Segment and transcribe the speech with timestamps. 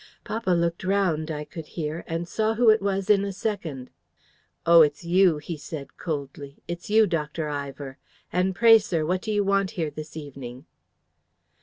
[0.23, 3.91] Papa looked round, I could hear, and saw who it was in a second.
[4.65, 6.57] "'Oh, it's you!' he said, coldly.
[6.67, 7.47] 'It's you, Dr.
[7.47, 7.99] Ivor.
[8.33, 10.65] And pray, sir, what do you want here this evening?'"